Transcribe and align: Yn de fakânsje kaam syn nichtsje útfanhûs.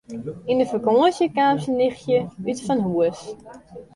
Yn 0.51 0.57
de 0.61 0.65
fakânsje 0.71 1.25
kaam 1.35 1.57
syn 1.63 1.77
nichtsje 1.79 2.19
útfanhûs. 2.51 3.19